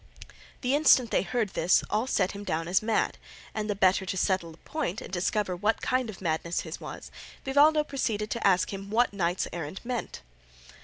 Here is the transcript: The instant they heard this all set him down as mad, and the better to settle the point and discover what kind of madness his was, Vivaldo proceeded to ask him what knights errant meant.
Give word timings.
The 0.61 0.73
instant 0.73 1.11
they 1.11 1.21
heard 1.21 1.49
this 1.49 1.83
all 1.91 2.07
set 2.07 2.31
him 2.31 2.43
down 2.43 2.67
as 2.67 2.81
mad, 2.81 3.19
and 3.53 3.69
the 3.69 3.75
better 3.75 4.03
to 4.03 4.17
settle 4.17 4.51
the 4.51 4.57
point 4.57 4.99
and 4.99 5.13
discover 5.13 5.55
what 5.55 5.83
kind 5.83 6.09
of 6.09 6.21
madness 6.23 6.61
his 6.61 6.81
was, 6.81 7.11
Vivaldo 7.45 7.83
proceeded 7.83 8.31
to 8.31 8.47
ask 8.47 8.73
him 8.73 8.89
what 8.89 9.13
knights 9.13 9.47
errant 9.53 9.85
meant. 9.85 10.23